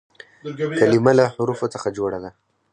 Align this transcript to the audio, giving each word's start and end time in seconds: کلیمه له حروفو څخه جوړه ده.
کلیمه 0.79 1.11
له 1.19 1.25
حروفو 1.35 1.67
څخه 1.73 1.87
جوړه 1.97 2.17
ده. 2.23 2.31